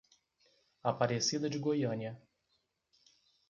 [0.83, 2.19] Aparecida de Goiânia